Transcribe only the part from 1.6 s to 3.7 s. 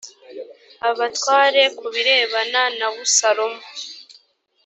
ku birebana na abusalomu